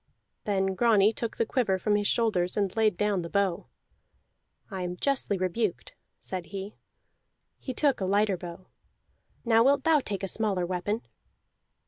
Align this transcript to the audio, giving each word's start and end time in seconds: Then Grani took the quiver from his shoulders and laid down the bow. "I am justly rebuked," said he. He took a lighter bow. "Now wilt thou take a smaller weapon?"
Then 0.45 0.73
Grani 0.73 1.13
took 1.13 1.37
the 1.37 1.45
quiver 1.45 1.77
from 1.77 1.95
his 1.95 2.07
shoulders 2.07 2.57
and 2.57 2.75
laid 2.75 2.97
down 2.97 3.21
the 3.21 3.29
bow. 3.29 3.67
"I 4.71 4.81
am 4.81 4.97
justly 4.97 5.37
rebuked," 5.37 5.93
said 6.17 6.47
he. 6.47 6.73
He 7.59 7.75
took 7.75 8.01
a 8.01 8.05
lighter 8.05 8.35
bow. 8.37 8.65
"Now 9.45 9.63
wilt 9.63 9.83
thou 9.83 9.99
take 9.99 10.23
a 10.23 10.27
smaller 10.27 10.65
weapon?" 10.65 11.03